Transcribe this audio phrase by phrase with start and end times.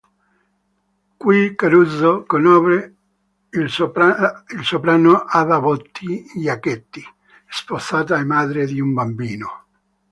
[1.25, 2.77] Qui Caruso conobbe
[3.51, 7.03] il soprano Ada Botti Giachetti,
[7.47, 9.47] sposata e madre di un bambino.